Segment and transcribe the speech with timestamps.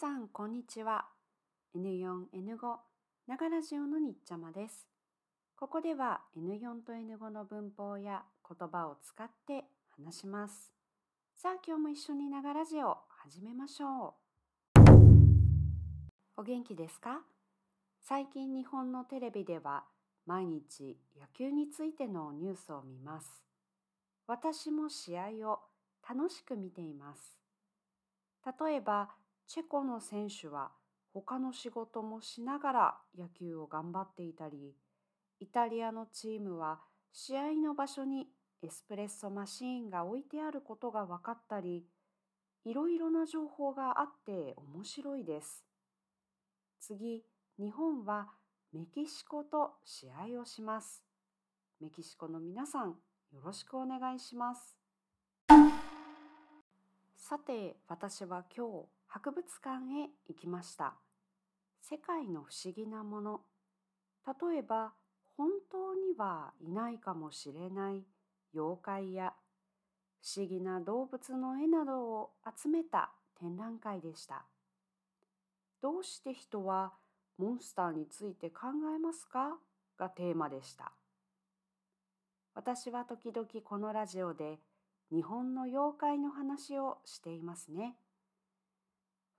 [0.00, 1.04] さん、こんにちは。
[1.76, 2.56] N4、N5、
[3.26, 4.88] 長ラジオのにっちゃまです。
[5.54, 10.72] ここでは N4 と N5 の文法や言葉を使って話します。
[11.36, 14.14] さあ、今日も一緒に長ラジオ始めましょ
[14.78, 14.80] う。
[16.38, 17.20] お元気ですか？
[18.00, 19.84] 最近日本のテレビでは
[20.24, 23.44] 毎日野球についてのニュースを見ます。
[24.26, 25.60] 私も試合を
[26.08, 27.38] 楽しく見ています。
[28.46, 29.10] 例えば、
[29.52, 30.70] チェコの選手は
[31.12, 34.76] 他の仕事もしながら野球を頑張っていたり、
[35.40, 36.78] イタリアのチームは
[37.12, 38.28] 試合の場所に
[38.62, 41.84] エスプレッソマシーンが置いてあることが分かったり、
[42.64, 45.64] いろいろな情報があって面白いです。
[46.78, 47.24] 次、
[47.58, 48.28] 日本は
[48.72, 51.02] メキシコと試合をします。
[51.80, 52.90] メキシコの皆さん、
[53.32, 54.78] よろしくお願いします。
[57.16, 60.94] さて、私は今日、博物館へ行きました。
[61.82, 63.40] 世界の不思議なもの、
[64.24, 64.92] 例えば、
[65.36, 68.04] 本当にはいないかもしれない
[68.54, 69.32] 妖怪や
[70.22, 73.10] 不思議な動物の絵などを集めた
[73.40, 74.44] 展覧会でした。
[75.82, 76.92] どうして人は
[77.36, 79.56] モンスターについて考えますか？
[79.98, 80.92] がテーマでした。
[82.54, 84.60] 私は時々このラジオで
[85.10, 87.96] 日本の妖怪の話をしていますね。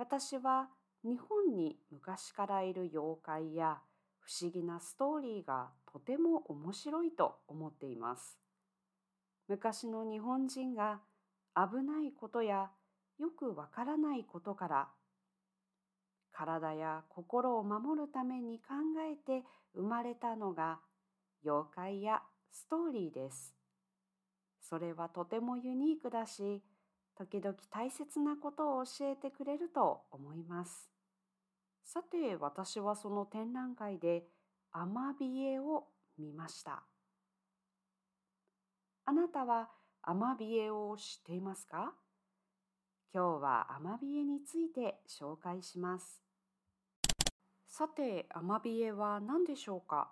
[0.00, 0.70] 私は
[1.04, 3.80] 日本に昔からいる妖怪や
[4.18, 8.38] 不思議なストーリーがとても面白いと思っています。
[9.46, 11.00] 昔の日本人が
[11.54, 12.70] 危ないことや
[13.18, 14.88] よくわからないことから
[16.32, 18.72] 体や心を守るために考
[19.06, 19.44] えて
[19.74, 20.78] 生まれたのが
[21.44, 23.54] 妖怪やストーリーです。
[24.62, 26.62] それはとてもユニークだし、
[27.20, 30.88] 時々大切なことを教えてくれると思います。
[31.84, 34.24] さて、私はその展覧会で
[34.72, 35.84] アマビエを
[36.18, 36.82] 見ました。
[39.04, 39.68] あなたは
[40.00, 41.92] アマビエを知っていますか？
[43.12, 46.22] 今日はアマビエについて紹介します。
[47.68, 50.10] さて、アマビエは何でしょうか？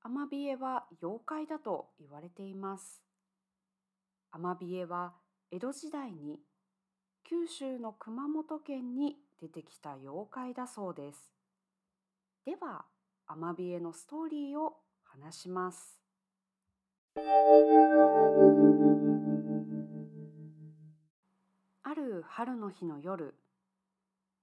[0.00, 3.02] アマビエは妖怪だと言われています。
[4.30, 5.12] アマビエは
[5.52, 6.38] 江戸時代に
[7.24, 11.32] 九州の熊本県に出てきた妖怪だそうです。
[12.46, 12.84] では、
[13.26, 15.98] アマビエのストーリーを話します。
[21.82, 23.34] ある春の日の夜、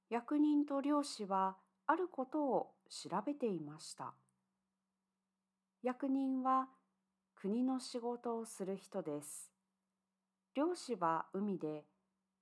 [0.10, 4.14] 役人と漁師はあることを調べていました。
[5.82, 6.68] 役人は
[7.34, 9.57] 国の仕事をする人です。
[10.58, 11.84] 漁師は海で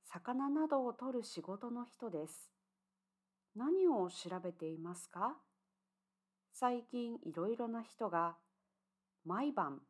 [0.06, 2.50] 魚などを取る仕事の人です。
[3.58, 5.36] 何を調べていますか？
[6.53, 8.38] 最近いろいろな人が
[9.26, 9.81] 毎晩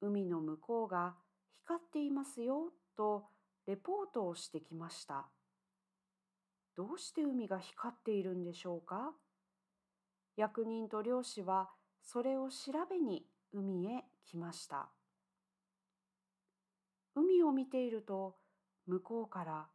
[0.00, 1.14] 海の向こうが
[1.64, 3.26] 光っていますよと
[3.68, 5.26] レポートをしてきました。
[6.76, 9.12] どうして海が光っているんでしょうか？
[10.36, 11.68] 役人と漁師は
[12.02, 14.88] それを調べに海へ来ました。
[17.16, 18.36] 海を見ていると
[18.86, 19.66] 向こうから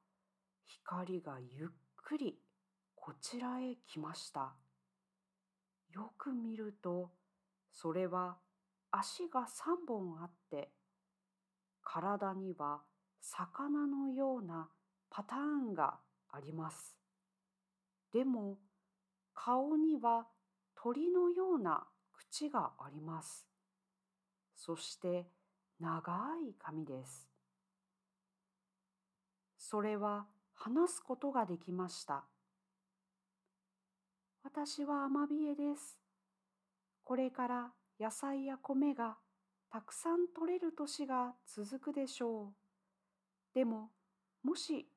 [0.66, 2.38] 光がゆっくり
[2.96, 4.54] こちらへ来ました。
[5.92, 7.12] よく見ると
[7.72, 8.38] それは
[8.92, 10.72] 足が三本あって
[11.82, 12.82] 体には
[13.22, 14.70] 魚のような
[15.10, 16.00] パターンが
[16.30, 16.96] あります。
[18.14, 18.58] でも
[19.34, 20.28] 顔には
[20.76, 23.48] 鳥のような口があります。
[24.56, 25.26] そして
[25.80, 26.12] 長
[26.46, 27.30] い髪です。
[29.70, 30.26] それは
[30.56, 32.24] 話すことができました。
[34.44, 36.00] 私はアマビエです。
[37.04, 39.18] これから野菜や米が
[39.72, 42.54] たくさん取れる年が続くでしょう。
[43.54, 43.92] でも、
[44.44, 44.88] もし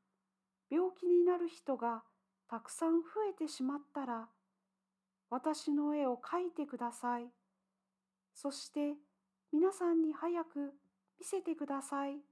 [0.70, 2.02] 病気になる人が
[2.48, 4.30] たくさん増えてしまったら、
[5.28, 7.26] 私の絵を描いてください。
[8.32, 8.94] そして
[9.52, 10.72] 皆さんに早く
[11.18, 12.31] 見せてください。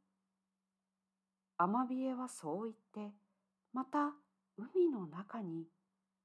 [1.63, 2.77] アマビエはそう言っ
[3.11, 3.15] て
[3.75, 4.15] また
[4.57, 5.67] 海の中に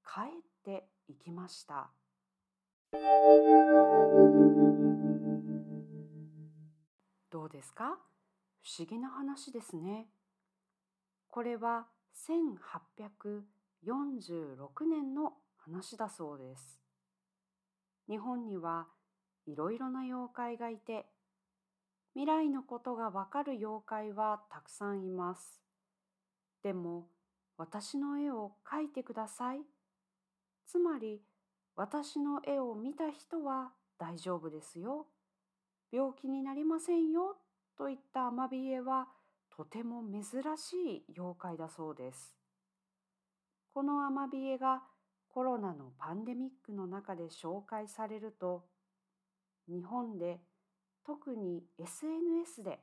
[0.01, 0.23] 帰っ
[0.63, 1.89] ていきました。
[7.29, 7.99] どうですか？
[8.63, 10.07] 不思議な話ですね。
[11.27, 11.87] これは
[12.29, 16.79] 1846年の話だそうです。
[18.07, 18.87] 日本には
[19.45, 21.07] いろいろな妖怪がいて
[22.15, 25.62] 未来のことがわかる妖怪はたくさんいます。
[26.63, 27.09] でも
[27.57, 29.59] 私の絵を描いてください。
[30.65, 31.21] つまり、
[31.75, 35.07] 私の絵を見た人は大丈夫ですよ。
[35.91, 37.35] 病気になりませんよ。
[37.77, 39.09] といったアマビエは
[39.50, 40.23] とても珍
[40.57, 42.33] しい妖怪だそうです。
[43.73, 44.83] このアマビエが
[45.27, 48.63] コロナのパンデミックの中で紹介されると、
[49.68, 50.39] 日本で
[51.06, 52.80] 特に SNS で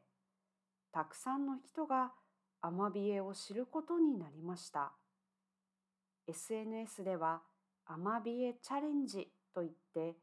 [0.93, 2.13] たくさんの人が
[2.61, 4.93] アマビエを知ることになりました。
[6.29, 7.43] SNS では
[7.87, 10.15] アマビエチャレンジといって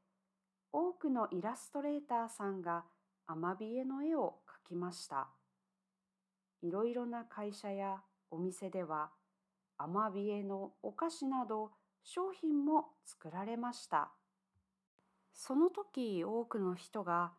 [0.72, 2.86] 多くのイラストレーターさんが
[3.28, 4.36] アマビエの絵を
[4.66, 5.28] 描きました。
[6.62, 7.98] いろいろな会社や
[8.32, 9.10] お店では
[9.78, 11.72] アマビエのお菓子など
[12.04, 14.12] 商品も作られました。
[15.34, 17.32] その時多くの人が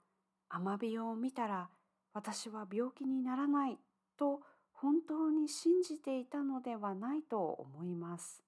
[0.50, 1.68] アマビエを見たら
[2.12, 3.78] 私は病気にならない
[4.18, 4.40] と
[4.72, 8.42] 本当に信じていたのではないと思います。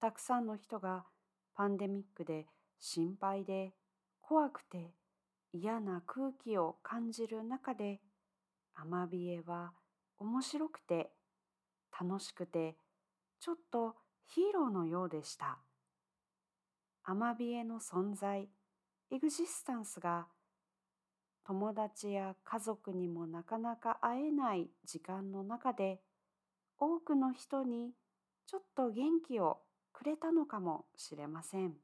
[0.00, 1.04] たくさんの人が
[1.54, 2.46] パンデミックで
[2.78, 3.72] 心配で
[4.20, 4.92] 怖くて
[5.52, 8.00] 嫌な空気を感じる中で
[8.74, 9.72] アマビエは
[10.18, 11.10] 面白くて
[11.98, 12.76] 楽しくて
[13.40, 13.94] ちょっと
[14.24, 15.58] ヒーローのようでした。
[17.04, 18.48] アマビエの存在、
[19.10, 20.26] エグジスタンスが
[21.46, 26.00] 友達や家族にもなかなか会えない時間の中で
[26.76, 27.92] 多くの人に
[28.48, 29.58] ちょっと元気を
[29.92, 31.74] くれたのかもしれません。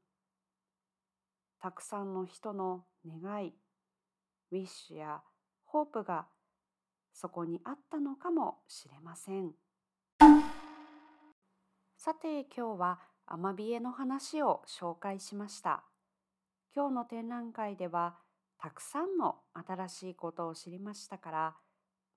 [1.61, 3.53] たくさんの人の願い、
[4.51, 5.21] ウィッシュや
[5.63, 6.25] ホープが
[7.13, 9.53] そこにあったのかもしれません。
[11.97, 15.85] さて今日はアマビエの話を紹介しました。
[16.75, 18.17] 今日の展覧会では
[18.63, 19.35] たくさんの
[19.67, 21.53] 新しいことを知りましたから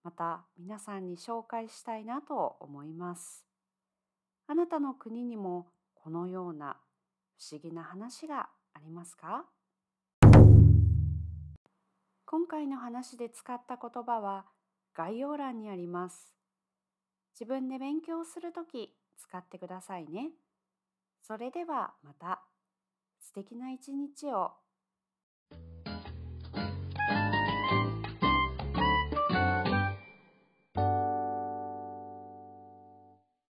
[0.05, 3.45] また皆さんに紹介したいなと思います。
[4.47, 5.67] あなたの国にも
[5.97, 6.77] このような
[7.37, 9.45] 不思議な話がありますか？
[12.25, 14.45] 今回の話で使った言葉は
[14.95, 16.33] 概要欄にあります。
[17.35, 20.31] 自分で勉強するとき使ってくださいね。
[21.27, 22.45] それではまた
[23.19, 24.53] 素敵な一日を